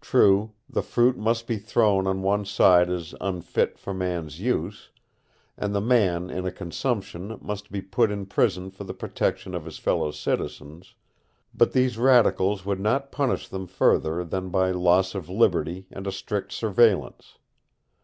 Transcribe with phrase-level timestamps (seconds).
[0.00, 4.90] True, the fruit must be thrown on one side as unfit for man's use,
[5.56, 9.66] and the man in a consumption must be put in prison for the protection of
[9.66, 10.96] his fellow citizens;
[11.54, 16.10] but these radicals would not punish him further than by loss of liberty and a
[16.10, 17.38] strict surveillance.